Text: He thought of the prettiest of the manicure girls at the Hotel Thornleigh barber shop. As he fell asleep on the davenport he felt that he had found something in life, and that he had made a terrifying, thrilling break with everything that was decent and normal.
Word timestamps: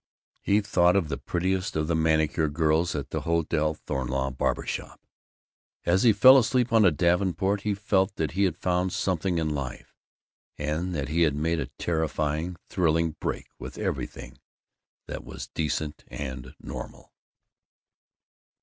He 0.41 0.61
thought 0.61 0.95
of 0.95 1.09
the 1.09 1.17
prettiest 1.19 1.75
of 1.75 1.85
the 1.87 1.95
manicure 1.95 2.47
girls 2.49 2.95
at 2.95 3.11
the 3.11 3.21
Hotel 3.21 3.75
Thornleigh 3.75 4.31
barber 4.31 4.65
shop. 4.65 4.99
As 5.85 6.01
he 6.01 6.11
fell 6.11 6.39
asleep 6.39 6.73
on 6.73 6.81
the 6.81 6.89
davenport 6.89 7.61
he 7.61 7.75
felt 7.75 8.15
that 8.15 8.31
he 8.31 8.45
had 8.45 8.57
found 8.57 8.93
something 8.93 9.37
in 9.37 9.51
life, 9.53 9.93
and 10.57 10.95
that 10.95 11.09
he 11.09 11.21
had 11.21 11.35
made 11.35 11.59
a 11.59 11.67
terrifying, 11.77 12.55
thrilling 12.67 13.11
break 13.19 13.45
with 13.59 13.77
everything 13.77 14.39
that 15.05 15.23
was 15.23 15.49
decent 15.53 16.03
and 16.09 16.55
normal. 16.59 17.13